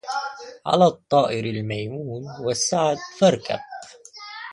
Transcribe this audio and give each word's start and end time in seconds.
على 0.65 0.85
الطائر 0.85 1.45
الميمون 1.45 2.23
والسعد 2.39 2.97
فاركب 3.19 3.59